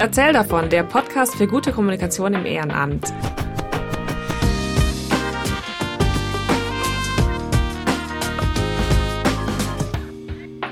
Erzähl 0.00 0.32
davon, 0.32 0.70
der 0.70 0.82
Podcast 0.82 1.34
für 1.34 1.46
gute 1.46 1.72
Kommunikation 1.72 2.32
im 2.32 2.46
Ehrenamt. 2.46 3.12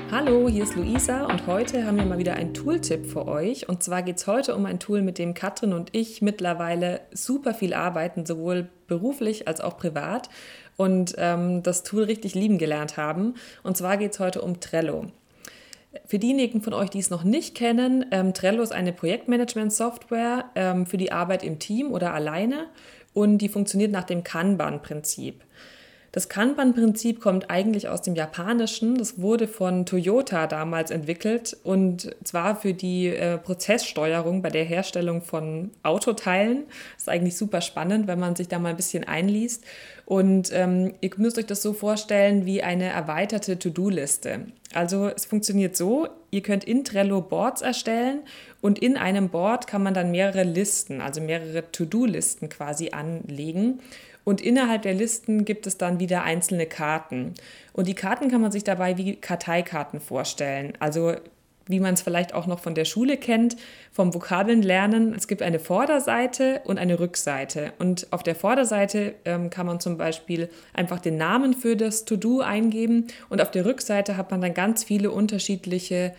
Hallo, 0.09 0.49
hier 0.49 0.63
ist 0.63 0.75
Luisa 0.75 1.25
und 1.25 1.45
heute 1.45 1.85
haben 1.85 1.97
wir 1.97 2.05
mal 2.05 2.17
wieder 2.17 2.33
einen 2.33 2.55
Tooltip 2.55 3.05
für 3.05 3.27
euch. 3.27 3.69
Und 3.69 3.83
zwar 3.83 4.01
geht 4.01 4.17
es 4.17 4.25
heute 4.25 4.55
um 4.55 4.65
ein 4.65 4.79
Tool, 4.79 5.03
mit 5.03 5.19
dem 5.19 5.35
Katrin 5.35 5.73
und 5.73 5.95
ich 5.95 6.23
mittlerweile 6.23 7.01
super 7.11 7.53
viel 7.53 7.75
arbeiten, 7.75 8.25
sowohl 8.25 8.67
beruflich 8.87 9.47
als 9.47 9.61
auch 9.61 9.77
privat 9.77 10.27
und 10.75 11.13
ähm, 11.19 11.61
das 11.61 11.83
Tool 11.83 12.05
richtig 12.05 12.33
lieben 12.33 12.57
gelernt 12.57 12.97
haben. 12.97 13.35
Und 13.61 13.77
zwar 13.77 13.97
geht 13.97 14.13
es 14.13 14.19
heute 14.19 14.41
um 14.41 14.59
Trello. 14.59 15.11
Für 16.05 16.19
diejenigen 16.19 16.61
von 16.61 16.73
euch, 16.73 16.89
die 16.89 16.99
es 16.99 17.09
noch 17.09 17.23
nicht 17.23 17.55
kennen, 17.55 18.05
ähm, 18.11 18.33
Trello 18.33 18.61
ist 18.61 18.71
eine 18.71 18.93
Projektmanagement-Software 18.93 20.45
ähm, 20.55 20.85
für 20.85 20.97
die 20.97 21.11
Arbeit 21.11 21.43
im 21.43 21.57
Team 21.57 21.91
oder 21.91 22.13
alleine 22.13 22.67
und 23.13 23.39
die 23.39 23.49
funktioniert 23.49 23.91
nach 23.91 24.03
dem 24.03 24.23
Kanban-Prinzip. 24.23 25.43
Das 26.11 26.27
Kanban-Prinzip 26.27 27.21
kommt 27.21 27.51
eigentlich 27.51 27.87
aus 27.87 28.01
dem 28.01 28.15
Japanischen. 28.15 28.97
Das 28.97 29.21
wurde 29.21 29.47
von 29.47 29.85
Toyota 29.85 30.47
damals 30.47 30.89
entwickelt 30.89 31.55
und 31.63 32.15
zwar 32.23 32.55
für 32.55 32.73
die 32.73 33.07
äh, 33.07 33.37
Prozesssteuerung 33.37 34.41
bei 34.41 34.49
der 34.49 34.63
Herstellung 34.63 35.21
von 35.21 35.71
Autoteilen. 35.83 36.63
Das 36.95 37.03
ist 37.03 37.09
eigentlich 37.09 37.37
super 37.37 37.61
spannend, 37.61 38.07
wenn 38.07 38.19
man 38.19 38.35
sich 38.35 38.47
da 38.47 38.57
mal 38.57 38.69
ein 38.69 38.77
bisschen 38.77 39.03
einliest. 39.03 39.63
Und 40.05 40.49
ähm, 40.53 40.95
ihr 41.01 41.11
müsst 41.17 41.37
euch 41.37 41.45
das 41.45 41.61
so 41.61 41.73
vorstellen 41.73 42.47
wie 42.47 42.63
eine 42.63 42.85
erweiterte 42.85 43.59
To-Do-Liste. 43.59 44.47
Also 44.73 45.07
es 45.07 45.25
funktioniert 45.25 45.77
so, 45.77 46.07
ihr 46.31 46.41
könnt 46.41 46.63
in 46.63 46.83
Trello 46.83 47.21
Boards 47.21 47.61
erstellen 47.61 48.21
und 48.61 48.79
in 48.79 48.97
einem 48.97 49.29
Board 49.29 49.67
kann 49.67 49.83
man 49.83 49.93
dann 49.93 50.09
mehrere 50.09 50.43
Listen, 50.43 51.01
also 51.01 51.21
mehrere 51.21 51.71
To-Do-Listen 51.71 52.49
quasi 52.49 52.89
anlegen. 52.89 53.81
Und 54.29 54.41
innerhalb 54.41 54.83
der 54.83 54.93
Listen 54.93 55.43
gibt 55.43 55.65
es 55.65 55.79
dann 55.79 55.99
wieder 55.99 56.21
einzelne 56.21 56.67
Karten. 56.67 57.33
Und 57.73 57.87
die 57.87 57.95
Karten 57.95 58.29
kann 58.29 58.41
man 58.41 58.51
sich 58.51 58.63
dabei 58.63 58.95
wie 58.95 59.15
Karteikarten 59.15 59.99
vorstellen. 59.99 60.73
Also 60.79 61.15
wie 61.65 61.79
man 61.79 61.95
es 61.95 62.03
vielleicht 62.03 62.35
auch 62.35 62.45
noch 62.45 62.59
von 62.59 62.75
der 62.75 62.85
Schule 62.85 63.17
kennt, 63.17 63.57
vom 63.91 64.13
Vokabeln 64.13 64.61
lernen. 64.61 65.15
Es 65.15 65.27
gibt 65.27 65.41
eine 65.41 65.57
Vorderseite 65.57 66.61
und 66.65 66.77
eine 66.77 66.99
Rückseite. 66.99 67.73
Und 67.79 68.05
auf 68.11 68.21
der 68.21 68.35
Vorderseite 68.35 69.15
ähm, 69.25 69.49
kann 69.49 69.65
man 69.65 69.79
zum 69.79 69.97
Beispiel 69.97 70.49
einfach 70.73 70.99
den 70.99 71.17
Namen 71.17 71.55
für 71.55 71.75
das 71.75 72.05
To-Do 72.05 72.41
eingeben. 72.41 73.07
Und 73.29 73.41
auf 73.41 73.49
der 73.49 73.65
Rückseite 73.65 74.15
hat 74.15 74.29
man 74.29 74.41
dann 74.41 74.53
ganz 74.53 74.83
viele 74.83 75.09
unterschiedliche 75.09 76.13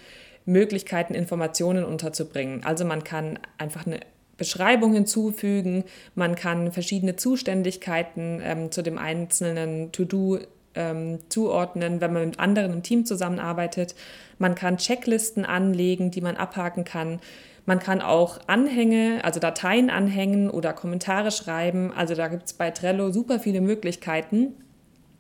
Möglichkeiten, 0.47 1.15
Informationen 1.15 1.85
unterzubringen. 1.85 2.65
Also 2.65 2.85
man 2.85 3.05
kann 3.05 3.39
einfach 3.57 3.87
eine 3.87 4.01
Beschreibung 4.41 4.95
hinzufügen. 4.95 5.85
Man 6.15 6.35
kann 6.35 6.73
verschiedene 6.73 7.15
Zuständigkeiten 7.15 8.41
ähm, 8.43 8.73
zu 8.73 8.83
dem 8.83 8.97
einzelnen 8.97 9.93
To-Do 9.93 10.39
ähm, 10.75 11.19
zuordnen, 11.29 12.01
wenn 12.01 12.15
man 12.15 12.25
mit 12.25 12.41
anderen 12.41 12.73
im 12.73 12.83
Team 12.83 13.05
zusammenarbeitet. 13.05 13.95
Man 14.39 14.55
kann 14.55 14.79
Checklisten 14.79 15.45
anlegen, 15.45 16.11
die 16.11 16.23
man 16.23 16.37
abhaken 16.37 16.85
kann. 16.85 17.21
Man 17.67 17.81
kann 17.81 18.01
auch 18.01 18.39
Anhänge, 18.47 19.21
also 19.25 19.41
Dateien 19.41 19.91
anhängen 19.91 20.49
oder 20.49 20.73
Kommentare 20.73 21.33
schreiben. 21.33 21.93
Also 21.95 22.15
da 22.15 22.29
gibt 22.29 22.47
es 22.47 22.55
bei 22.55 22.71
Trello 22.71 23.13
super 23.13 23.41
viele 23.41 23.61
Möglichkeiten. 23.61 24.55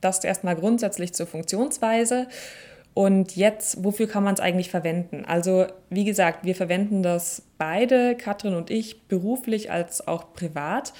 Das 0.01 0.25
erstmal 0.25 0.57
grundsätzlich 0.57 1.13
zur 1.13 1.27
Funktionsweise. 1.27 2.27
Und 2.93 3.37
jetzt, 3.37 3.85
wofür 3.85 4.09
kann 4.09 4.25
man 4.25 4.35
es 4.35 4.41
eigentlich 4.41 4.71
verwenden? 4.71 5.25
Also, 5.25 5.67
wie 5.91 6.05
gesagt, 6.05 6.45
wir 6.45 6.55
verwenden 6.55 7.03
das 7.03 7.43
beide, 7.57 8.17
Katrin 8.17 8.55
und 8.55 8.71
ich, 8.71 9.07
beruflich 9.07 9.71
als 9.71 10.07
auch 10.07 10.33
privat. 10.33 10.93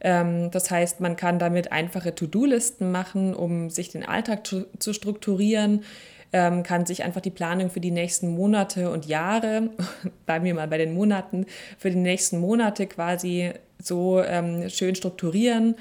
Ähm, 0.00 0.50
das 0.50 0.70
heißt, 0.70 1.00
man 1.00 1.16
kann 1.16 1.38
damit 1.38 1.72
einfache 1.72 2.14
To-Do-Listen 2.14 2.90
machen, 2.90 3.34
um 3.34 3.70
sich 3.70 3.90
den 3.90 4.04
Alltag 4.04 4.46
zu, 4.46 4.92
strukturieren, 4.92 5.84
ähm, 6.32 6.64
kann 6.64 6.84
sich 6.84 7.04
einfach 7.04 7.20
die 7.20 7.30
Planung 7.30 7.70
für 7.70 7.80
die 7.80 7.92
nächsten 7.92 8.28
Monate 8.28 8.90
und 8.90 9.06
Jahre, 9.06 9.70
bleiben 10.26 10.44
wir 10.44 10.54
mal 10.54 10.68
bei 10.68 10.78
den 10.78 10.94
Monaten, 10.94 11.46
für 11.78 11.90
die 11.90 11.96
nächsten 11.96 12.38
Monate 12.38 12.88
quasi 12.88 13.52
so 13.80 14.20
ähm, 14.20 14.68
schön 14.68 14.94
strukturieren. 14.94 15.76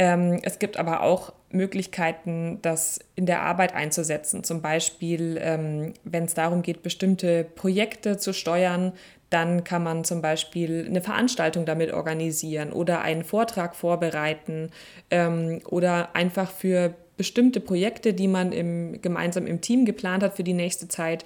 Es 0.00 0.60
gibt 0.60 0.76
aber 0.76 1.02
auch 1.02 1.32
Möglichkeiten, 1.50 2.58
das 2.62 3.00
in 3.14 3.26
der 3.26 3.42
Arbeit 3.42 3.74
einzusetzen. 3.74 4.44
Zum 4.44 4.60
Beispiel, 4.60 5.38
ähm, 5.40 5.94
wenn 6.04 6.24
es 6.24 6.34
darum 6.34 6.62
geht, 6.62 6.82
bestimmte 6.82 7.44
Projekte 7.44 8.18
zu 8.18 8.32
steuern, 8.32 8.92
dann 9.30 9.64
kann 9.64 9.82
man 9.82 10.04
zum 10.04 10.22
Beispiel 10.22 10.86
eine 10.86 11.02
Veranstaltung 11.02 11.66
damit 11.66 11.92
organisieren 11.92 12.72
oder 12.72 13.02
einen 13.02 13.24
Vortrag 13.24 13.76
vorbereiten 13.76 14.70
ähm, 15.10 15.60
oder 15.68 16.14
einfach 16.14 16.50
für 16.50 16.94
bestimmte 17.16 17.60
Projekte, 17.60 18.14
die 18.14 18.28
man 18.28 18.52
im, 18.52 19.02
gemeinsam 19.02 19.46
im 19.46 19.60
Team 19.60 19.84
geplant 19.84 20.22
hat 20.22 20.36
für 20.36 20.44
die 20.44 20.54
nächste 20.54 20.88
Zeit, 20.88 21.24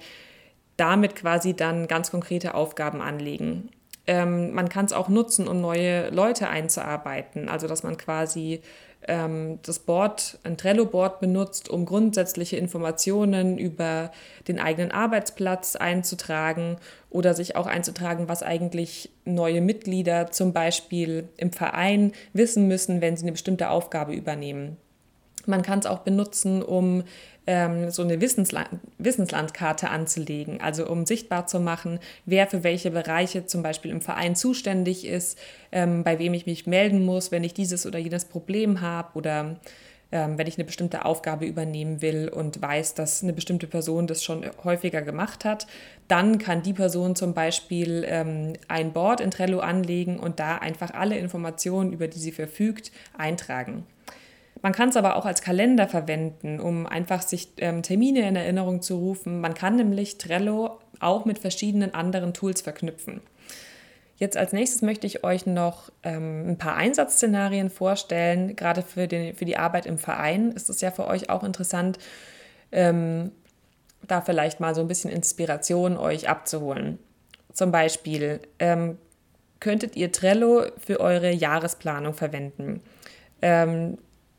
damit 0.75 1.15
quasi 1.15 1.53
dann 1.55 1.87
ganz 1.87 2.11
konkrete 2.11 2.55
Aufgaben 2.55 3.01
anlegen. 3.01 3.69
Ähm, 4.05 4.53
man 4.53 4.67
kann 4.67 4.85
es 4.85 4.91
auch 4.91 5.07
nutzen, 5.07 5.47
um 5.47 5.61
neue 5.61 6.09
Leute 6.09 6.49
einzuarbeiten. 6.49 7.47
Also 7.47 7.67
dass 7.67 7.83
man 7.83 7.97
quasi 7.97 8.61
das 9.07 9.79
Board, 9.79 10.39
ein 10.43 10.57
Trello-Board 10.57 11.19
benutzt, 11.19 11.69
um 11.69 11.85
grundsätzliche 11.85 12.57
Informationen 12.57 13.57
über 13.57 14.11
den 14.47 14.59
eigenen 14.59 14.91
Arbeitsplatz 14.91 15.75
einzutragen 15.75 16.77
oder 17.09 17.33
sich 17.33 17.55
auch 17.55 17.67
einzutragen, 17.67 18.27
was 18.27 18.43
eigentlich 18.43 19.09
neue 19.25 19.61
Mitglieder 19.61 20.31
zum 20.31 20.53
Beispiel 20.53 21.29
im 21.37 21.51
Verein 21.51 22.13
wissen 22.33 22.67
müssen, 22.67 23.01
wenn 23.01 23.17
sie 23.17 23.23
eine 23.23 23.33
bestimmte 23.33 23.69
Aufgabe 23.69 24.13
übernehmen. 24.13 24.77
Man 25.45 25.61
kann 25.61 25.79
es 25.79 25.85
auch 25.85 25.99
benutzen, 25.99 26.63
um 26.63 27.03
ähm, 27.47 27.91
so 27.91 28.03
eine 28.03 28.21
Wissensland 28.21 28.69
Wissenslandkarte 28.97 29.89
anzulegen, 29.89 30.61
also 30.61 30.87
um 30.87 31.05
sichtbar 31.05 31.47
zu 31.47 31.59
machen, 31.59 31.99
wer 32.25 32.47
für 32.47 32.63
welche 32.63 32.91
Bereiche 32.91 33.45
zum 33.45 33.63
Beispiel 33.63 33.91
im 33.91 34.01
Verein 34.01 34.35
zuständig 34.35 35.05
ist, 35.05 35.37
ähm, 35.71 36.03
bei 36.03 36.19
wem 36.19 36.33
ich 36.33 36.45
mich 36.45 36.67
melden 36.67 37.05
muss, 37.05 37.31
wenn 37.31 37.43
ich 37.43 37.53
dieses 37.53 37.85
oder 37.85 37.99
jenes 37.99 38.25
Problem 38.25 38.81
habe 38.81 39.17
oder 39.17 39.57
ähm, 40.13 40.37
wenn 40.37 40.45
ich 40.45 40.57
eine 40.57 40.65
bestimmte 40.65 41.05
Aufgabe 41.05 41.45
übernehmen 41.47 42.03
will 42.03 42.29
und 42.29 42.61
weiß, 42.61 42.93
dass 42.93 43.23
eine 43.23 43.33
bestimmte 43.33 43.65
Person 43.65 44.05
das 44.05 44.23
schon 44.23 44.45
häufiger 44.63 45.01
gemacht 45.01 45.43
hat, 45.43 45.65
dann 46.07 46.37
kann 46.37 46.61
die 46.61 46.73
Person 46.73 47.15
zum 47.15 47.33
Beispiel 47.33 48.05
ähm, 48.07 48.53
ein 48.67 48.93
Board 48.93 49.21
in 49.21 49.31
Trello 49.31 49.59
anlegen 49.59 50.19
und 50.19 50.39
da 50.39 50.57
einfach 50.59 50.93
alle 50.93 51.17
Informationen, 51.17 51.91
über 51.91 52.07
die 52.07 52.19
sie 52.19 52.31
verfügt, 52.31 52.91
eintragen. 53.17 53.87
Man 54.63 54.71
kann 54.71 54.89
es 54.89 54.95
aber 54.95 55.17
auch 55.17 55.25
als 55.25 55.41
Kalender 55.41 55.89
verwenden, 55.89 56.61
um 56.61 56.87
einfach 56.87 57.21
sich 57.21 57.49
ähm, 57.57 57.83
Termine 57.83 58.25
in 58.27 58.37
Erinnerung 58.37 58.81
zu 58.81 58.95
rufen. 58.95 59.41
Man 59.41 59.53
kann 59.53 59.75
nämlich 59.75 60.17
Trello 60.17 60.79
auch 61.01 61.25
mit 61.25 61.37
verschiedenen 61.37 61.93
anderen 61.93 62.33
Tools 62.33 62.61
verknüpfen. 62.61 63.19
Jetzt 64.15 64.37
als 64.37 64.53
nächstes 64.53 64.81
möchte 64.81 65.05
ich 65.05 65.25
euch 65.25 65.45
noch 65.45 65.91
ähm, 66.03 66.51
ein 66.51 66.57
paar 66.57 66.77
Einsatzszenarien 66.77 67.69
vorstellen. 67.69 68.55
Gerade 68.55 68.83
für, 68.83 69.05
den, 69.09 69.35
für 69.35 69.43
die 69.43 69.57
Arbeit 69.57 69.85
im 69.85 69.97
Verein 69.97 70.53
ist 70.53 70.69
es 70.69 70.79
ja 70.79 70.91
für 70.91 71.07
euch 71.07 71.29
auch 71.29 71.43
interessant, 71.43 71.99
ähm, 72.71 73.31
da 74.07 74.21
vielleicht 74.21 74.61
mal 74.61 74.73
so 74.75 74.79
ein 74.79 74.87
bisschen 74.87 75.11
Inspiration 75.11 75.97
euch 75.97 76.29
abzuholen. 76.29 76.99
Zum 77.51 77.73
Beispiel 77.73 78.39
ähm, 78.59 78.97
könntet 79.59 79.97
ihr 79.97 80.13
Trello 80.13 80.67
für 80.77 81.01
eure 81.01 81.31
Jahresplanung 81.31 82.13
verwenden. 82.13 82.81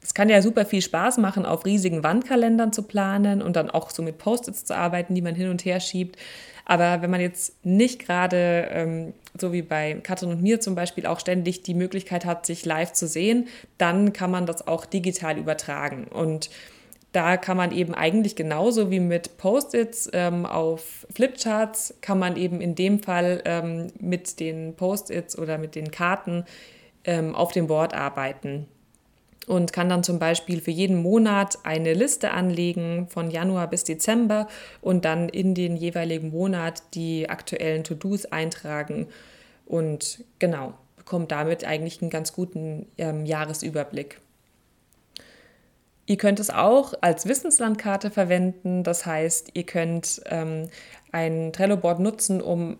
Es 0.04 0.12
kann 0.12 0.28
ja 0.28 0.42
super 0.42 0.66
viel 0.66 0.82
Spaß 0.82 1.16
machen, 1.16 1.46
auf 1.46 1.64
riesigen 1.64 2.04
Wandkalendern 2.04 2.74
zu 2.74 2.82
planen 2.82 3.40
und 3.40 3.56
dann 3.56 3.70
auch 3.70 3.88
so 3.88 4.02
mit 4.02 4.18
Post-its 4.18 4.66
zu 4.66 4.76
arbeiten, 4.76 5.14
die 5.14 5.22
man 5.22 5.34
hin 5.34 5.48
und 5.48 5.64
her 5.64 5.80
schiebt. 5.80 6.18
Aber 6.66 7.00
wenn 7.00 7.10
man 7.10 7.22
jetzt 7.22 7.64
nicht 7.64 8.04
gerade, 8.04 8.68
ähm, 8.70 9.14
so 9.38 9.54
wie 9.54 9.62
bei 9.62 9.94
Katrin 10.02 10.30
und 10.30 10.42
mir 10.42 10.60
zum 10.60 10.74
Beispiel, 10.74 11.06
auch 11.06 11.20
ständig 11.20 11.62
die 11.62 11.72
Möglichkeit 11.72 12.26
hat, 12.26 12.44
sich 12.44 12.66
live 12.66 12.92
zu 12.92 13.06
sehen, 13.06 13.48
dann 13.78 14.12
kann 14.12 14.30
man 14.30 14.44
das 14.44 14.68
auch 14.68 14.84
digital 14.84 15.38
übertragen. 15.38 16.06
Und 16.08 16.50
da 17.12 17.38
kann 17.38 17.56
man 17.56 17.72
eben 17.72 17.94
eigentlich 17.94 18.36
genauso 18.36 18.90
wie 18.90 19.00
mit 19.00 19.38
Post-its 19.38 20.10
ähm, 20.12 20.44
auf 20.44 21.06
Flipcharts, 21.14 21.94
kann 22.02 22.18
man 22.18 22.36
eben 22.36 22.60
in 22.60 22.74
dem 22.74 23.00
Fall 23.02 23.40
ähm, 23.46 23.86
mit 23.98 24.38
den 24.38 24.74
Post-its 24.76 25.38
oder 25.38 25.56
mit 25.56 25.74
den 25.74 25.90
Karten 25.90 26.44
ähm, 27.04 27.34
auf 27.34 27.52
dem 27.52 27.68
Board 27.68 27.94
arbeiten 27.94 28.66
und 29.46 29.72
kann 29.72 29.88
dann 29.88 30.02
zum 30.02 30.18
Beispiel 30.18 30.60
für 30.60 30.70
jeden 30.70 31.02
Monat 31.02 31.58
eine 31.64 31.94
Liste 31.94 32.30
anlegen 32.30 33.08
von 33.08 33.30
Januar 33.30 33.68
bis 33.68 33.84
Dezember 33.84 34.48
und 34.80 35.04
dann 35.04 35.28
in 35.28 35.54
den 35.54 35.76
jeweiligen 35.76 36.30
Monat 36.30 36.82
die 36.94 37.28
aktuellen 37.28 37.84
To-Dos 37.84 38.26
eintragen 38.26 39.08
und 39.66 40.24
genau, 40.38 40.74
bekommt 40.96 41.30
damit 41.32 41.64
eigentlich 41.64 42.00
einen 42.00 42.10
ganz 42.10 42.32
guten 42.32 42.86
ähm, 42.98 43.26
Jahresüberblick. 43.26 44.20
Ihr 46.06 46.18
könnt 46.18 46.38
es 46.38 46.50
auch 46.50 46.92
als 47.00 47.26
Wissenslandkarte 47.26 48.10
verwenden, 48.10 48.82
das 48.82 49.06
heißt, 49.06 49.52
ihr 49.54 49.64
könnt 49.64 50.20
ähm, 50.26 50.68
ein 51.12 51.52
Trello-Board 51.52 52.00
nutzen, 52.00 52.42
um 52.42 52.78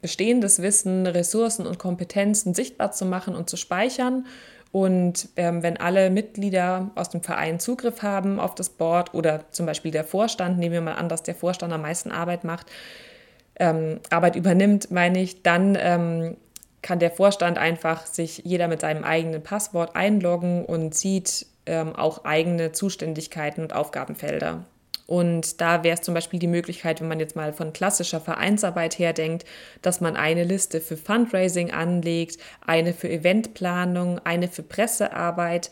bestehendes 0.00 0.62
Wissen, 0.62 1.06
Ressourcen 1.06 1.66
und 1.66 1.78
Kompetenzen 1.78 2.54
sichtbar 2.54 2.92
zu 2.92 3.04
machen 3.04 3.34
und 3.34 3.50
zu 3.50 3.56
speichern. 3.56 4.26
Und 4.72 5.28
ähm, 5.36 5.62
wenn 5.62 5.78
alle 5.78 6.10
Mitglieder 6.10 6.90
aus 6.94 7.08
dem 7.08 7.22
Verein 7.22 7.60
Zugriff 7.60 8.02
haben 8.02 8.38
auf 8.38 8.54
das 8.54 8.68
Board 8.68 9.14
oder 9.14 9.44
zum 9.50 9.66
Beispiel 9.66 9.90
der 9.90 10.04
Vorstand, 10.04 10.58
nehmen 10.58 10.74
wir 10.74 10.80
mal 10.80 10.94
an, 10.94 11.08
dass 11.08 11.22
der 11.22 11.34
Vorstand 11.34 11.72
am 11.72 11.82
meisten 11.82 12.10
Arbeit 12.10 12.44
macht, 12.44 12.66
ähm, 13.58 14.00
Arbeit 14.10 14.36
übernimmt, 14.36 14.90
meine 14.90 15.20
ich, 15.20 15.42
dann 15.42 15.78
ähm, 15.80 16.36
kann 16.82 16.98
der 16.98 17.10
Vorstand 17.10 17.58
einfach 17.58 18.06
sich 18.06 18.42
jeder 18.44 18.68
mit 18.68 18.80
seinem 18.80 19.02
eigenen 19.02 19.42
Passwort 19.42 19.96
einloggen 19.96 20.64
und 20.64 20.94
sieht 20.94 21.46
ähm, 21.64 21.96
auch 21.96 22.24
eigene 22.24 22.72
Zuständigkeiten 22.72 23.62
und 23.62 23.74
Aufgabenfelder. 23.74 24.64
Und 25.06 25.60
da 25.60 25.84
wäre 25.84 25.94
es 25.94 26.02
zum 26.02 26.14
Beispiel 26.14 26.40
die 26.40 26.48
Möglichkeit, 26.48 27.00
wenn 27.00 27.08
man 27.08 27.20
jetzt 27.20 27.36
mal 27.36 27.52
von 27.52 27.72
klassischer 27.72 28.20
Vereinsarbeit 28.20 28.98
her 28.98 29.12
denkt, 29.12 29.44
dass 29.80 30.00
man 30.00 30.16
eine 30.16 30.42
Liste 30.42 30.80
für 30.80 30.96
Fundraising 30.96 31.70
anlegt, 31.70 32.38
eine 32.66 32.92
für 32.92 33.08
Eventplanung, 33.08 34.18
eine 34.24 34.48
für 34.48 34.64
Pressearbeit, 34.64 35.70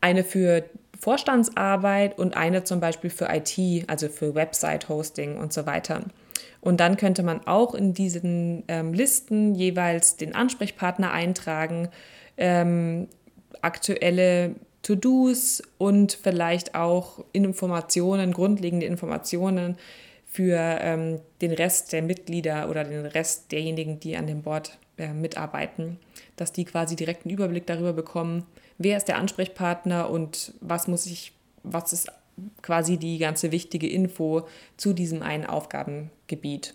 eine 0.00 0.22
für 0.22 0.64
Vorstandsarbeit 0.98 2.18
und 2.18 2.36
eine 2.36 2.64
zum 2.64 2.80
Beispiel 2.80 3.10
für 3.10 3.28
IT, 3.30 3.84
also 3.88 4.08
für 4.08 4.34
Website-Hosting 4.34 5.36
und 5.36 5.52
so 5.52 5.66
weiter. 5.66 6.02
Und 6.60 6.80
dann 6.80 6.96
könnte 6.96 7.22
man 7.22 7.46
auch 7.46 7.74
in 7.74 7.94
diesen 7.94 8.64
ähm, 8.68 8.92
Listen 8.92 9.54
jeweils 9.54 10.16
den 10.16 10.34
Ansprechpartner 10.34 11.12
eintragen, 11.12 11.88
ähm, 12.36 13.08
aktuelle 13.62 14.54
To-Dos 14.88 15.62
und 15.76 16.14
vielleicht 16.14 16.74
auch 16.74 17.22
Informationen, 17.32 18.32
grundlegende 18.32 18.86
Informationen 18.86 19.76
für 20.24 20.56
ähm, 20.80 21.20
den 21.42 21.52
Rest 21.52 21.92
der 21.92 22.00
Mitglieder 22.00 22.70
oder 22.70 22.84
den 22.84 23.04
Rest 23.04 23.52
derjenigen, 23.52 24.00
die 24.00 24.16
an 24.16 24.26
dem 24.26 24.40
Board 24.40 24.78
äh, 24.96 25.12
mitarbeiten, 25.12 25.98
dass 26.36 26.52
die 26.52 26.64
quasi 26.64 26.96
direkt 26.96 27.26
einen 27.26 27.34
Überblick 27.34 27.66
darüber 27.66 27.92
bekommen, 27.92 28.46
wer 28.78 28.96
ist 28.96 29.08
der 29.08 29.18
Ansprechpartner 29.18 30.08
und 30.08 30.54
was 30.62 30.88
muss 30.88 31.04
ich, 31.04 31.32
was 31.64 31.92
ist 31.92 32.10
quasi 32.62 32.96
die 32.96 33.18
ganze 33.18 33.52
wichtige 33.52 33.90
Info 33.90 34.48
zu 34.78 34.94
diesem 34.94 35.20
einen 35.20 35.44
Aufgabengebiet. 35.44 36.72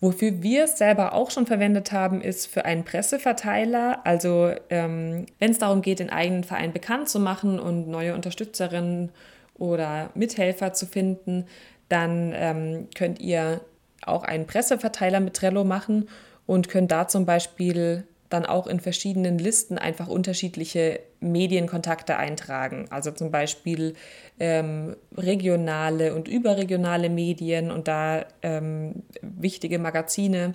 Wofür 0.00 0.42
wir 0.42 0.64
es 0.64 0.78
selber 0.78 1.12
auch 1.12 1.30
schon 1.30 1.46
verwendet 1.46 1.92
haben, 1.92 2.22
ist 2.22 2.46
für 2.46 2.64
einen 2.64 2.84
Presseverteiler. 2.84 4.00
Also 4.04 4.50
ähm, 4.70 5.26
wenn 5.38 5.50
es 5.50 5.58
darum 5.58 5.82
geht, 5.82 5.98
den 5.98 6.08
eigenen 6.08 6.42
Verein 6.42 6.72
bekannt 6.72 7.10
zu 7.10 7.20
machen 7.20 7.60
und 7.60 7.88
neue 7.88 8.14
Unterstützerinnen 8.14 9.10
oder 9.58 10.08
Mithelfer 10.14 10.72
zu 10.72 10.86
finden, 10.86 11.44
dann 11.90 12.32
ähm, 12.34 12.88
könnt 12.94 13.20
ihr 13.20 13.60
auch 14.06 14.24
einen 14.24 14.46
Presseverteiler 14.46 15.20
mit 15.20 15.34
Trello 15.34 15.64
machen 15.64 16.08
und 16.46 16.70
könnt 16.70 16.90
da 16.90 17.06
zum 17.06 17.26
Beispiel 17.26 18.04
dann 18.30 18.46
auch 18.46 18.66
in 18.66 18.80
verschiedenen 18.80 19.38
Listen 19.38 19.76
einfach 19.76 20.08
unterschiedliche 20.08 21.00
Medienkontakte 21.20 22.16
eintragen. 22.16 22.86
Also 22.90 23.10
zum 23.10 23.30
Beispiel 23.30 23.94
ähm, 24.38 24.96
regionale 25.16 26.14
und 26.14 26.28
überregionale 26.28 27.10
Medien 27.10 27.70
und 27.70 27.88
da 27.88 28.24
ähm, 28.42 29.02
wichtige 29.20 29.78
Magazine 29.78 30.54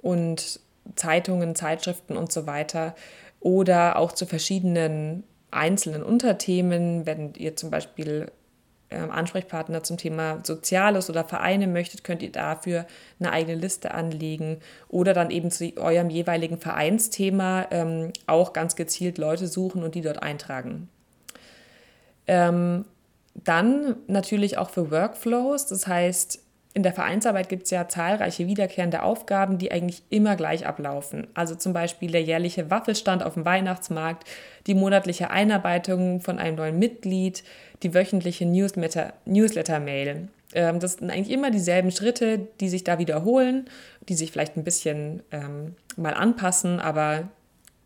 und 0.00 0.60
Zeitungen, 0.94 1.54
Zeitschriften 1.54 2.16
und 2.16 2.32
so 2.32 2.46
weiter. 2.46 2.94
Oder 3.40 3.96
auch 3.96 4.12
zu 4.12 4.24
verschiedenen 4.26 5.24
einzelnen 5.50 6.02
Unterthemen, 6.02 7.06
wenn 7.06 7.34
ihr 7.34 7.56
zum 7.56 7.70
Beispiel 7.70 8.30
Ansprechpartner 8.96 9.82
zum 9.82 9.96
Thema 9.96 10.40
Soziales 10.42 11.08
oder 11.08 11.24
Vereine 11.24 11.66
möchtet, 11.66 12.04
könnt 12.04 12.22
ihr 12.22 12.32
dafür 12.32 12.86
eine 13.18 13.32
eigene 13.32 13.56
Liste 13.56 13.92
anlegen 13.94 14.58
oder 14.88 15.14
dann 15.14 15.30
eben 15.30 15.50
zu 15.50 15.76
eurem 15.76 16.10
jeweiligen 16.10 16.58
Vereinsthema 16.58 17.66
ähm, 17.70 18.12
auch 18.26 18.52
ganz 18.52 18.76
gezielt 18.76 19.18
Leute 19.18 19.46
suchen 19.46 19.82
und 19.82 19.94
die 19.94 20.02
dort 20.02 20.22
eintragen. 20.22 20.88
Ähm, 22.26 22.84
dann 23.34 23.96
natürlich 24.06 24.58
auch 24.58 24.70
für 24.70 24.90
Workflows, 24.90 25.66
das 25.66 25.86
heißt, 25.86 26.40
in 26.72 26.82
der 26.84 26.92
Vereinsarbeit 26.92 27.48
gibt 27.48 27.64
es 27.64 27.70
ja 27.70 27.88
zahlreiche 27.88 28.46
wiederkehrende 28.46 29.02
Aufgaben, 29.02 29.58
die 29.58 29.72
eigentlich 29.72 30.02
immer 30.08 30.36
gleich 30.36 30.66
ablaufen. 30.66 31.26
Also 31.34 31.56
zum 31.56 31.72
Beispiel 31.72 32.12
der 32.12 32.22
jährliche 32.22 32.70
Waffelstand 32.70 33.24
auf 33.24 33.34
dem 33.34 33.44
Weihnachtsmarkt, 33.44 34.24
die 34.66 34.74
monatliche 34.74 35.30
Einarbeitung 35.30 36.20
von 36.20 36.38
einem 36.38 36.56
neuen 36.56 36.78
Mitglied, 36.78 37.42
die 37.82 37.92
wöchentliche 37.92 38.46
Newsletter-Mail. 38.46 39.12
Newsletter 39.24 40.28
ähm, 40.52 40.80
das 40.80 40.94
sind 40.94 41.10
eigentlich 41.10 41.30
immer 41.30 41.50
dieselben 41.50 41.90
Schritte, 41.90 42.48
die 42.60 42.68
sich 42.68 42.84
da 42.84 42.98
wiederholen, 42.98 43.66
die 44.08 44.14
sich 44.14 44.32
vielleicht 44.32 44.56
ein 44.56 44.64
bisschen 44.64 45.22
ähm, 45.30 45.74
mal 45.96 46.14
anpassen, 46.14 46.80
aber 46.80 47.28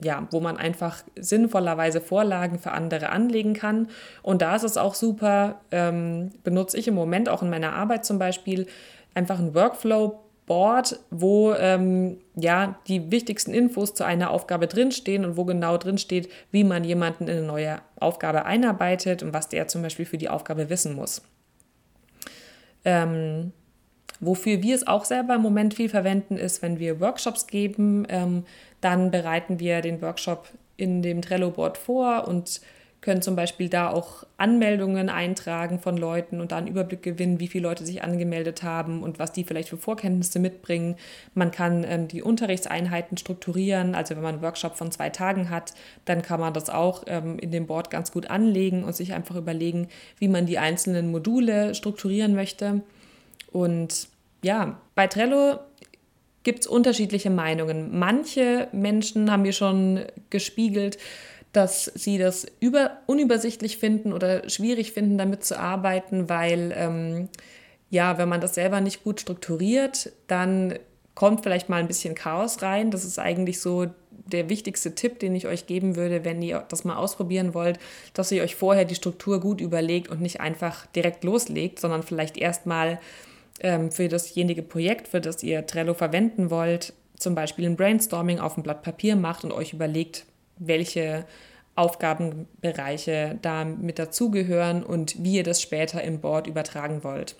ja, 0.04 0.28
wo 0.30 0.40
man 0.40 0.56
einfach 0.56 1.02
sinnvollerweise 1.16 2.00
Vorlagen 2.00 2.58
für 2.58 2.72
andere 2.72 3.08
anlegen 3.08 3.54
kann. 3.54 3.88
Und 4.22 4.42
da 4.42 4.54
ist 4.54 4.62
es 4.62 4.76
auch 4.76 4.94
super, 4.94 5.60
ähm, 5.70 6.30
benutze 6.44 6.78
ich 6.78 6.86
im 6.86 6.94
Moment 6.94 7.28
auch 7.28 7.42
in 7.42 7.50
meiner 7.50 7.72
Arbeit 7.72 8.04
zum 8.04 8.18
Beispiel 8.18 8.66
einfach 9.14 9.38
ein 9.38 9.54
Workflow-Board, 9.54 11.00
wo 11.10 11.54
ähm, 11.54 12.18
ja 12.36 12.78
die 12.86 13.10
wichtigsten 13.10 13.54
Infos 13.54 13.94
zu 13.94 14.04
einer 14.04 14.30
Aufgabe 14.30 14.66
drinstehen 14.66 15.24
und 15.24 15.36
wo 15.36 15.44
genau 15.44 15.78
drinsteht, 15.78 16.30
wie 16.50 16.64
man 16.64 16.84
jemanden 16.84 17.24
in 17.24 17.38
eine 17.38 17.46
neue 17.46 17.78
Aufgabe 17.98 18.44
einarbeitet 18.44 19.22
und 19.22 19.32
was 19.32 19.48
der 19.48 19.68
zum 19.68 19.82
Beispiel 19.82 20.04
für 20.06 20.18
die 20.18 20.28
Aufgabe 20.28 20.68
wissen 20.68 20.94
muss. 20.94 21.22
Ähm, 22.84 23.52
Wofür 24.26 24.62
wir 24.62 24.74
es 24.74 24.86
auch 24.86 25.04
selber 25.04 25.34
im 25.34 25.42
Moment 25.42 25.74
viel 25.74 25.88
verwenden, 25.88 26.36
ist, 26.36 26.62
wenn 26.62 26.78
wir 26.78 27.00
Workshops 27.00 27.46
geben, 27.46 28.06
ähm, 28.08 28.44
dann 28.80 29.10
bereiten 29.10 29.60
wir 29.60 29.80
den 29.80 30.00
Workshop 30.02 30.48
in 30.76 31.02
dem 31.02 31.22
Trello-Board 31.22 31.78
vor 31.78 32.26
und 32.28 32.60
können 33.04 33.20
zum 33.20 33.36
Beispiel 33.36 33.68
da 33.68 33.90
auch 33.90 34.24
Anmeldungen 34.38 35.10
eintragen 35.10 35.78
von 35.78 35.98
Leuten 35.98 36.40
und 36.40 36.52
da 36.52 36.56
einen 36.56 36.68
Überblick 36.68 37.02
gewinnen, 37.02 37.38
wie 37.38 37.48
viele 37.48 37.68
Leute 37.68 37.84
sich 37.84 38.02
angemeldet 38.02 38.62
haben 38.62 39.02
und 39.02 39.18
was 39.18 39.30
die 39.30 39.44
vielleicht 39.44 39.68
für 39.68 39.76
Vorkenntnisse 39.76 40.38
mitbringen. 40.38 40.96
Man 41.34 41.50
kann 41.50 41.84
ähm, 41.86 42.08
die 42.08 42.22
Unterrichtseinheiten 42.22 43.18
strukturieren, 43.18 43.94
also 43.94 44.16
wenn 44.16 44.22
man 44.22 44.36
einen 44.36 44.42
Workshop 44.42 44.76
von 44.76 44.90
zwei 44.90 45.10
Tagen 45.10 45.50
hat, 45.50 45.74
dann 46.06 46.22
kann 46.22 46.40
man 46.40 46.54
das 46.54 46.70
auch 46.70 47.02
ähm, 47.06 47.38
in 47.38 47.50
dem 47.50 47.66
Board 47.66 47.90
ganz 47.90 48.10
gut 48.10 48.30
anlegen 48.30 48.84
und 48.84 48.96
sich 48.96 49.12
einfach 49.12 49.36
überlegen, 49.36 49.88
wie 50.18 50.28
man 50.28 50.46
die 50.46 50.58
einzelnen 50.58 51.10
Module 51.10 51.74
strukturieren 51.74 52.34
möchte. 52.34 52.80
Und 53.52 54.08
ja, 54.44 54.79
bei 54.94 55.06
Trello 55.06 55.58
gibt 56.43 56.61
es 56.61 56.67
unterschiedliche 56.67 57.31
Meinungen. 57.31 57.98
Manche 57.98 58.69
Menschen 58.72 59.31
haben 59.31 59.43
mir 59.43 59.55
schon 59.55 60.05
gespiegelt, 60.29 60.98
dass 61.53 61.84
sie 61.94 62.19
das 62.19 62.46
über, 62.60 62.98
unübersichtlich 63.06 63.79
finden 63.79 64.13
oder 64.13 64.48
schwierig 64.51 64.93
finden, 64.93 65.17
damit 65.17 65.44
zu 65.44 65.58
arbeiten, 65.58 66.29
weil 66.29 66.74
ähm, 66.77 67.29
ja, 67.89 68.19
wenn 68.19 68.29
man 68.29 68.43
das 68.43 68.55
selber 68.55 68.81
nicht 68.81 69.03
gut 69.03 69.20
strukturiert, 69.20 70.13
dann 70.27 70.74
kommt 71.15 71.43
vielleicht 71.43 71.70
mal 71.70 71.81
ein 71.81 71.86
bisschen 71.86 72.15
Chaos 72.15 72.60
rein. 72.60 72.91
Das 72.91 73.05
ist 73.05 73.19
eigentlich 73.19 73.60
so 73.60 73.86
der 74.10 74.51
wichtigste 74.51 74.94
Tipp, 74.94 75.20
den 75.20 75.34
ich 75.34 75.46
euch 75.46 75.67
geben 75.67 75.96
würde, 75.96 76.24
wenn 76.24 76.43
ihr 76.43 76.65
das 76.69 76.84
mal 76.84 76.96
ausprobieren 76.96 77.55
wollt, 77.55 77.79
dass 78.13 78.32
ihr 78.32 78.43
euch 78.43 78.56
vorher 78.56 78.84
die 78.84 78.94
Struktur 78.94 79.41
gut 79.41 79.60
überlegt 79.60 80.08
und 80.08 80.20
nicht 80.20 80.41
einfach 80.41 80.86
direkt 80.86 81.24
loslegt, 81.24 81.79
sondern 81.79 82.03
vielleicht 82.03 82.36
erstmal 82.36 82.94
mal 82.94 83.01
ähm, 83.61 83.91
für 83.91 84.08
dasjenige 84.08 84.63
Projekt, 84.63 85.08
für 85.08 85.20
das 85.20 85.43
ihr 85.43 85.67
Trello 85.67 85.94
verwenden 85.94 86.51
wollt, 86.51 86.93
zum 87.17 87.34
Beispiel 87.34 87.67
ein 87.67 87.77
Brainstorming 87.77 88.39
auf 88.39 88.55
dem 88.55 88.63
Blatt 88.63 88.82
Papier 88.82 89.17
macht 89.17 89.44
und 89.44 89.53
euch 89.53 89.73
überlegt, 89.73 90.25
welche 90.58 91.25
Aufgabenbereiche 91.77 93.39
da 93.43 93.65
mit 93.65 93.99
dazugehören 93.99 94.82
und 94.82 95.23
wie 95.23 95.37
ihr 95.37 95.43
das 95.43 95.61
später 95.61 96.03
im 96.03 96.20
Board 96.20 96.46
übertragen 96.46 97.03
wollt. 97.03 97.37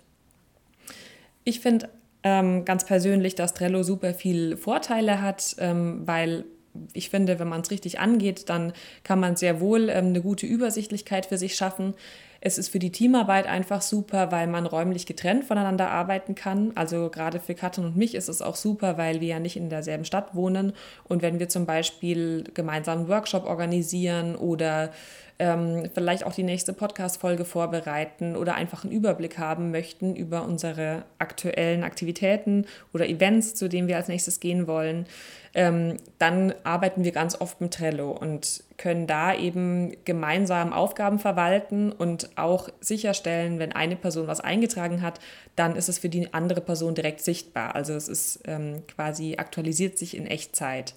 Ich 1.45 1.61
finde 1.61 1.89
ähm, 2.23 2.65
ganz 2.65 2.85
persönlich, 2.85 3.35
dass 3.35 3.55
Trello 3.55 3.83
super 3.83 4.15
viel 4.15 4.57
Vorteile 4.57 5.21
hat, 5.21 5.57
ähm, 5.59 6.03
weil 6.07 6.45
ich 6.93 7.11
finde, 7.11 7.39
wenn 7.39 7.49
man 7.49 7.61
es 7.61 7.71
richtig 7.71 8.01
angeht, 8.01 8.49
dann 8.49 8.73
kann 9.05 9.21
man 9.21 9.37
sehr 9.37 9.61
wohl 9.61 9.89
ähm, 9.89 10.07
eine 10.07 10.23
gute 10.23 10.47
Übersichtlichkeit 10.47 11.27
für 11.27 11.39
sich 11.39 11.55
schaffen. 11.55 11.95
Es 12.47 12.59
ist 12.59 12.69
für 12.69 12.79
die 12.79 12.93
Teamarbeit 12.93 13.47
einfach 13.47 13.81
super, 13.81 14.31
weil 14.31 14.47
man 14.47 14.67
räumlich 14.67 15.07
getrennt 15.07 15.47
voneinander 15.47 15.91
arbeiten 15.91 16.35
kann. 16.35 16.73
Also 16.75 17.09
gerade 17.09 17.41
für 17.41 17.55
Katrin 17.55 17.87
und 17.87 17.97
mich 17.97 18.15
ist 18.15 18.29
es 18.29 18.43
auch 18.43 18.55
super, 18.55 18.99
weil 18.99 19.23
wir 19.23 19.29
ja 19.29 19.39
nicht 19.39 19.57
in 19.57 19.71
derselben 19.71 20.05
Stadt 20.05 20.35
wohnen. 20.35 20.75
Und 21.05 21.23
wenn 21.23 21.39
wir 21.39 21.49
zum 21.49 21.65
Beispiel 21.65 22.45
gemeinsam 22.53 22.99
einen 22.99 23.09
Workshop 23.09 23.47
organisieren 23.47 24.37
oder 24.37 24.91
ähm, 25.39 25.91
vielleicht 25.95 26.25
auch 26.25 26.35
die 26.35 26.43
nächste 26.43 26.73
Podcast-Folge 26.73 27.45
vorbereiten 27.45 28.37
oder 28.37 28.55
einfach 28.55 28.85
einen 28.85 28.93
Überblick 28.93 29.39
haben 29.39 29.71
möchten 29.71 30.15
über 30.15 30.45
unsere 30.45 31.05
aktuellen 31.19 31.83
Aktivitäten 31.83 32.67
oder 32.93 33.09
Events, 33.09 33.55
zu 33.55 33.69
denen 33.69 33.89
wir 33.89 33.97
als 33.97 34.09
nächstes 34.09 34.39
gehen 34.39 34.67
wollen, 34.67 35.07
ähm, 35.55 35.97
dann 36.19 36.55
arbeiten 36.65 37.05
wir 37.05 37.13
ganz 37.13 37.41
oft 37.41 37.61
mit 37.61 37.75
Trello 37.75 38.11
und 38.11 38.63
können 38.77 39.07
da 39.07 39.35
eben 39.35 39.97
gemeinsam 40.05 40.73
Aufgaben 40.73 41.19
verwalten 41.19 41.93
und 41.93 42.34
auch 42.37 42.69
sicherstellen, 42.81 43.59
wenn 43.59 43.73
eine 43.73 43.97
Person 43.97 44.27
was 44.27 44.41
eingetragen 44.41 45.03
hat, 45.03 45.21
dann 45.57 45.77
ist 45.77 45.89
es 45.89 45.99
für 45.99 46.09
die 46.09 46.33
andere 46.33 46.61
Person 46.61 46.95
direkt 46.95 47.21
sichtbar. 47.21 47.75
Also 47.75 47.95
es 47.95 48.09
ist 48.09 48.41
ähm, 48.47 48.83
quasi 48.87 49.37
aktualisiert 49.37 49.99
sich 49.99 50.17
in 50.17 50.27
Echtzeit. 50.27 50.95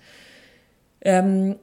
Ähm, 1.01 1.55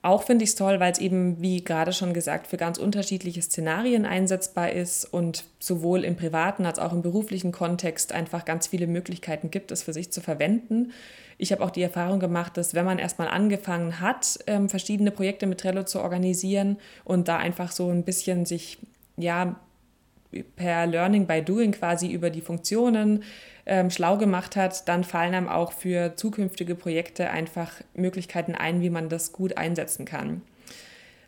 auch 0.00 0.22
finde 0.22 0.44
ich 0.44 0.50
es 0.50 0.56
toll, 0.56 0.78
weil 0.78 0.92
es 0.92 1.00
eben, 1.00 1.42
wie 1.42 1.64
gerade 1.64 1.92
schon 1.92 2.14
gesagt, 2.14 2.46
für 2.46 2.56
ganz 2.56 2.78
unterschiedliche 2.78 3.42
Szenarien 3.42 4.06
einsetzbar 4.06 4.70
ist 4.70 5.04
und 5.04 5.44
sowohl 5.58 6.04
im 6.04 6.16
privaten 6.16 6.66
als 6.66 6.78
auch 6.78 6.92
im 6.92 7.02
beruflichen 7.02 7.50
Kontext 7.50 8.12
einfach 8.12 8.44
ganz 8.44 8.68
viele 8.68 8.86
Möglichkeiten 8.86 9.50
gibt, 9.50 9.72
es 9.72 9.82
für 9.82 9.92
sich 9.92 10.12
zu 10.12 10.20
verwenden. 10.20 10.92
Ich 11.36 11.50
habe 11.50 11.64
auch 11.64 11.70
die 11.70 11.82
Erfahrung 11.82 12.20
gemacht, 12.20 12.56
dass 12.56 12.74
wenn 12.74 12.84
man 12.84 12.98
erstmal 12.98 13.28
angefangen 13.28 14.00
hat, 14.00 14.38
ähm, 14.46 14.68
verschiedene 14.68 15.10
Projekte 15.10 15.46
mit 15.46 15.60
Trello 15.60 15.82
zu 15.82 16.00
organisieren 16.00 16.78
und 17.04 17.26
da 17.26 17.36
einfach 17.36 17.72
so 17.72 17.90
ein 17.90 18.04
bisschen 18.04 18.46
sich 18.46 18.78
ja 19.18 19.56
per 20.56 20.86
Learning 20.86 21.26
by 21.26 21.42
Doing 21.42 21.72
quasi 21.72 22.10
über 22.10 22.30
die 22.30 22.40
Funktionen 22.40 23.22
ähm, 23.66 23.90
schlau 23.90 24.16
gemacht 24.16 24.56
hat, 24.56 24.88
dann 24.88 25.04
fallen 25.04 25.34
einem 25.34 25.48
auch 25.48 25.72
für 25.72 26.16
zukünftige 26.16 26.74
Projekte 26.74 27.30
einfach 27.30 27.72
Möglichkeiten 27.94 28.54
ein, 28.54 28.80
wie 28.80 28.90
man 28.90 29.08
das 29.08 29.32
gut 29.32 29.56
einsetzen 29.56 30.04
kann. 30.04 30.42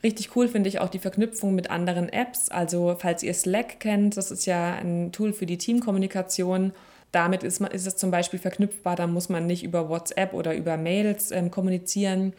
Richtig 0.03 0.35
cool 0.35 0.49
finde 0.49 0.69
ich 0.69 0.81
auch 0.81 0.89
die 0.89 0.99
Verknüpfung 0.99 1.55
mit 1.55 1.71
anderen 1.71 2.09
Apps. 2.09 2.49
Also 2.49 2.97
falls 2.99 3.23
ihr 3.23 3.35
Slack 3.35 3.81
kennt, 3.81 4.17
das 4.17 4.31
ist 4.31 4.47
ja 4.47 4.75
ein 4.75 5.13
Tool 5.13 5.35
für 5.35 5.45
die 5.45 5.59
Teamkommunikation. 5.59 6.73
Damit 7.13 7.43
ist, 7.43 7.61
ist 7.61 7.87
es 7.87 7.97
zum 7.97 8.11
Beispiel 8.11 8.39
verknüpfbar, 8.39 8.97
da 8.97 9.07
muss 9.07 9.29
man 9.29 9.47
nicht 9.47 9.65
über 9.65 9.89
WhatsApp 9.89 10.33
oder 10.33 10.55
über 10.55 10.77
Mails 10.77 11.33
ähm, 11.33 11.51
kommunizieren, 11.51 12.33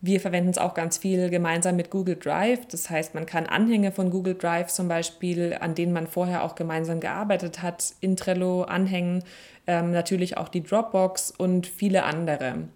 wir 0.00 0.20
verwenden 0.20 0.50
es 0.50 0.58
auch 0.58 0.74
ganz 0.74 0.98
viel 0.98 1.30
gemeinsam 1.30 1.76
mit 1.76 1.90
Google 1.90 2.16
Drive. 2.16 2.66
Das 2.66 2.90
heißt, 2.90 3.14
man 3.14 3.26
kann 3.26 3.46
Anhänge 3.46 3.92
von 3.92 4.10
Google 4.10 4.34
Drive 4.34 4.68
zum 4.68 4.88
Beispiel, 4.88 5.56
an 5.58 5.74
denen 5.74 5.92
man 5.92 6.06
vorher 6.06 6.44
auch 6.44 6.54
gemeinsam 6.54 7.00
gearbeitet 7.00 7.62
hat, 7.62 7.94
in 8.00 8.16
Trello 8.16 8.62
anhängen. 8.62 9.24
Ähm, 9.66 9.92
natürlich 9.92 10.36
auch 10.36 10.48
die 10.48 10.62
Dropbox 10.62 11.30
und 11.30 11.66
viele 11.66 12.04
andere. 12.04 12.68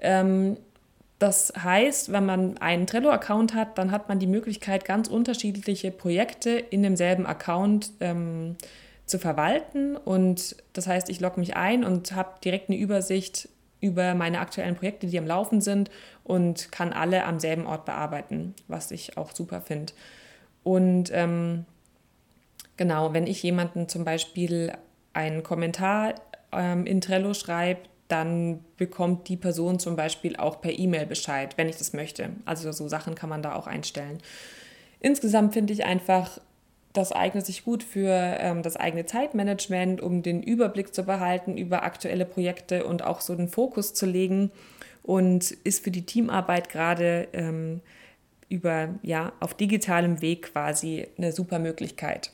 Ähm, 0.00 0.56
das 1.20 1.52
heißt, 1.56 2.12
wenn 2.12 2.24
man 2.24 2.58
einen 2.58 2.86
Trello-Account 2.86 3.54
hat, 3.54 3.76
dann 3.76 3.90
hat 3.90 4.08
man 4.08 4.18
die 4.18 4.26
Möglichkeit, 4.26 4.86
ganz 4.86 5.06
unterschiedliche 5.06 5.90
Projekte 5.90 6.50
in 6.50 6.82
demselben 6.82 7.26
Account 7.26 7.92
ähm, 8.00 8.56
zu 9.04 9.18
verwalten. 9.18 9.96
Und 9.96 10.56
das 10.72 10.86
heißt, 10.86 11.10
ich 11.10 11.20
logge 11.20 11.38
mich 11.38 11.56
ein 11.56 11.84
und 11.84 12.12
habe 12.12 12.40
direkt 12.42 12.70
eine 12.70 12.78
Übersicht 12.78 13.50
über 13.82 14.14
meine 14.14 14.40
aktuellen 14.40 14.76
Projekte, 14.76 15.06
die 15.06 15.18
am 15.18 15.26
Laufen 15.26 15.60
sind 15.60 15.90
und 16.30 16.70
kann 16.70 16.92
alle 16.92 17.24
am 17.24 17.40
selben 17.40 17.66
Ort 17.66 17.84
bearbeiten, 17.84 18.54
was 18.68 18.92
ich 18.92 19.16
auch 19.16 19.32
super 19.32 19.60
finde. 19.60 19.92
Und 20.62 21.10
ähm, 21.12 21.64
genau, 22.76 23.12
wenn 23.12 23.26
ich 23.26 23.42
jemanden 23.42 23.88
zum 23.88 24.04
Beispiel 24.04 24.72
einen 25.12 25.42
Kommentar 25.42 26.14
ähm, 26.52 26.86
in 26.86 27.00
Trello 27.00 27.34
schreibe, 27.34 27.80
dann 28.06 28.64
bekommt 28.76 29.28
die 29.28 29.36
Person 29.36 29.80
zum 29.80 29.96
Beispiel 29.96 30.36
auch 30.36 30.60
per 30.60 30.78
E-Mail 30.78 31.06
Bescheid, 31.06 31.58
wenn 31.58 31.68
ich 31.68 31.78
das 31.78 31.92
möchte. 31.94 32.30
Also 32.44 32.70
so 32.70 32.86
Sachen 32.86 33.16
kann 33.16 33.28
man 33.28 33.42
da 33.42 33.56
auch 33.56 33.66
einstellen. 33.66 34.18
Insgesamt 35.00 35.52
finde 35.52 35.72
ich 35.72 35.84
einfach 35.84 36.38
das 36.92 37.10
eignet 37.10 37.44
sich 37.44 37.64
gut 37.64 37.82
für 37.82 38.12
ähm, 38.12 38.62
das 38.62 38.76
eigene 38.76 39.04
Zeitmanagement, 39.04 40.00
um 40.00 40.22
den 40.22 40.44
Überblick 40.44 40.94
zu 40.94 41.02
behalten 41.02 41.56
über 41.56 41.82
aktuelle 41.82 42.24
Projekte 42.24 42.84
und 42.84 43.02
auch 43.02 43.20
so 43.20 43.34
den 43.34 43.48
Fokus 43.48 43.94
zu 43.94 44.06
legen 44.06 44.52
und 45.02 45.50
ist 45.50 45.84
für 45.84 45.90
die 45.90 46.06
Teamarbeit 46.06 46.68
gerade 46.68 47.28
ähm, 47.32 47.80
über 48.48 48.88
ja 49.02 49.32
auf 49.40 49.54
digitalem 49.54 50.20
Weg 50.20 50.52
quasi 50.52 51.06
eine 51.16 51.32
super 51.32 51.58
Möglichkeit. 51.58 52.32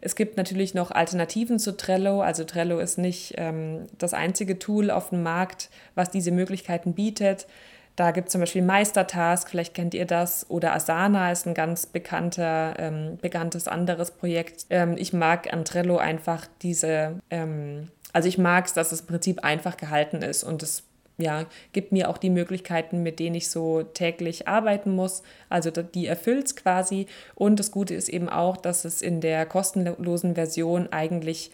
Es 0.00 0.16
gibt 0.16 0.36
natürlich 0.36 0.74
noch 0.74 0.90
Alternativen 0.90 1.58
zu 1.58 1.76
Trello. 1.76 2.20
Also 2.22 2.44
Trello 2.44 2.80
ist 2.80 2.98
nicht 2.98 3.34
ähm, 3.36 3.86
das 3.98 4.14
einzige 4.14 4.58
Tool 4.58 4.90
auf 4.90 5.10
dem 5.10 5.22
Markt, 5.22 5.70
was 5.94 6.10
diese 6.10 6.32
Möglichkeiten 6.32 6.92
bietet. 6.94 7.46
Da 7.94 8.10
gibt 8.10 8.28
es 8.28 8.32
zum 8.32 8.40
Beispiel 8.40 8.62
Meistertask, 8.62 9.48
vielleicht 9.50 9.74
kennt 9.74 9.92
ihr 9.92 10.06
das, 10.06 10.48
oder 10.48 10.72
Asana 10.72 11.30
ist 11.30 11.46
ein 11.46 11.54
ganz 11.54 11.86
bekannter, 11.86 12.74
ähm, 12.78 13.18
bekanntes 13.20 13.68
anderes 13.68 14.10
Projekt. 14.10 14.66
Ähm, 14.70 14.96
ich 14.96 15.12
mag 15.12 15.52
an 15.52 15.64
Trello 15.64 15.98
einfach 15.98 16.46
diese, 16.62 17.20
ähm, 17.30 17.88
also 18.12 18.28
ich 18.28 18.38
mag 18.38 18.66
es, 18.66 18.72
dass 18.72 18.98
im 18.98 19.06
Prinzip 19.06 19.44
einfach 19.44 19.76
gehalten 19.76 20.22
ist 20.22 20.42
und 20.42 20.62
es 20.62 20.84
ja, 21.22 21.46
gibt 21.72 21.92
mir 21.92 22.10
auch 22.10 22.18
die 22.18 22.30
Möglichkeiten, 22.30 23.02
mit 23.02 23.18
denen 23.18 23.36
ich 23.36 23.48
so 23.48 23.82
täglich 23.82 24.48
arbeiten 24.48 24.90
muss. 24.94 25.22
Also 25.48 25.70
die 25.70 26.06
erfüllt 26.06 26.46
es 26.46 26.56
quasi. 26.56 27.06
Und 27.34 27.58
das 27.58 27.70
Gute 27.70 27.94
ist 27.94 28.08
eben 28.08 28.28
auch, 28.28 28.56
dass 28.56 28.84
es 28.84 29.00
in 29.00 29.20
der 29.20 29.46
kostenlosen 29.46 30.34
Version 30.34 30.92
eigentlich 30.92 31.50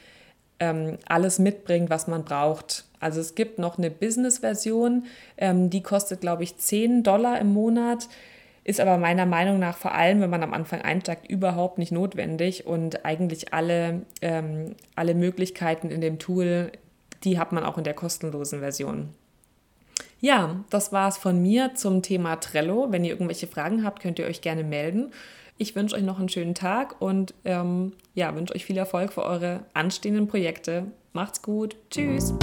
ähm, 0.60 0.98
alles 1.06 1.38
mitbringt, 1.38 1.90
was 1.90 2.06
man 2.06 2.24
braucht. 2.24 2.84
Also 3.00 3.20
es 3.20 3.34
gibt 3.34 3.58
noch 3.58 3.78
eine 3.78 3.90
Business-Version, 3.90 5.06
ähm, 5.36 5.70
die 5.70 5.82
kostet, 5.82 6.20
glaube 6.20 6.42
ich, 6.42 6.56
10 6.56 7.02
Dollar 7.04 7.40
im 7.40 7.52
Monat, 7.52 8.08
ist 8.64 8.80
aber 8.80 8.98
meiner 8.98 9.24
Meinung 9.24 9.58
nach 9.58 9.76
vor 9.76 9.94
allem, 9.94 10.20
wenn 10.20 10.30
man 10.30 10.42
am 10.42 10.52
Anfang 10.52 10.82
einsteigt, 10.82 11.30
überhaupt 11.30 11.78
nicht 11.78 11.92
notwendig 11.92 12.66
und 12.66 13.04
eigentlich 13.04 13.54
alle, 13.54 14.02
ähm, 14.20 14.74
alle 14.94 15.14
Möglichkeiten 15.14 15.90
in 15.90 16.00
dem 16.00 16.18
Tool, 16.18 16.72
die 17.24 17.38
hat 17.38 17.52
man 17.52 17.64
auch 17.64 17.78
in 17.78 17.84
der 17.84 17.94
kostenlosen 17.94 18.60
Version. 18.60 19.10
Ja, 20.20 20.64
das 20.70 20.92
war 20.92 21.08
es 21.08 21.16
von 21.16 21.40
mir 21.40 21.74
zum 21.74 22.02
Thema 22.02 22.36
Trello. 22.36 22.88
Wenn 22.90 23.04
ihr 23.04 23.12
irgendwelche 23.12 23.46
Fragen 23.46 23.84
habt, 23.84 24.02
könnt 24.02 24.18
ihr 24.18 24.26
euch 24.26 24.40
gerne 24.40 24.64
melden. 24.64 25.12
Ich 25.58 25.74
wünsche 25.74 25.96
euch 25.96 26.02
noch 26.02 26.18
einen 26.18 26.28
schönen 26.28 26.54
Tag 26.54 27.00
und 27.00 27.34
ähm, 27.44 27.92
ja, 28.14 28.34
wünsche 28.34 28.54
euch 28.54 28.64
viel 28.64 28.76
Erfolg 28.76 29.12
für 29.12 29.24
eure 29.24 29.64
anstehenden 29.74 30.28
Projekte. 30.28 30.86
Macht's 31.12 31.42
gut. 31.42 31.76
Tschüss. 31.90 32.34